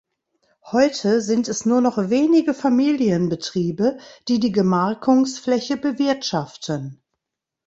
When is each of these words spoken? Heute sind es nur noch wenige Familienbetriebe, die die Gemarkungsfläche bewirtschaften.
Heute 0.71 1.21
sind 1.21 1.47
es 1.47 1.67
nur 1.67 1.79
noch 1.79 2.09
wenige 2.09 2.55
Familienbetriebe, 2.55 3.99
die 4.27 4.39
die 4.39 4.51
Gemarkungsfläche 4.51 5.77
bewirtschaften. 5.77 7.03